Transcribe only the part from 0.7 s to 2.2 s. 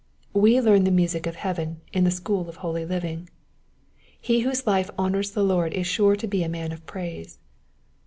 the music of heaven m the